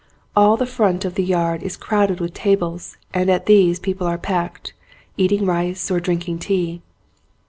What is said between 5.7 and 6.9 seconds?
or drinking tea.